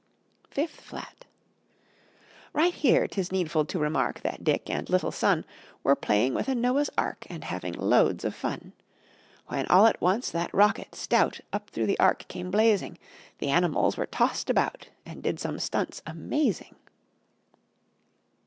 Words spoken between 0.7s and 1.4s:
FLAT] FIFTH FLAT